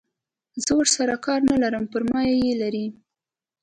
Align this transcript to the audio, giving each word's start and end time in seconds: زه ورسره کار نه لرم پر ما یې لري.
زه 0.63 0.71
ورسره 0.79 1.15
کار 1.25 1.39
نه 1.49 1.55
لرم 1.61 1.85
پر 1.91 2.01
ما 2.09 2.21
یې 2.29 2.53
لري. 2.61 2.85